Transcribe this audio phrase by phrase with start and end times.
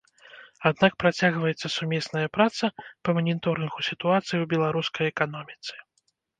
[0.69, 2.65] Аднак працягваецца сумесная праца
[3.03, 5.73] па маніторынгу сітуацыі ў беларускай эканоміцы.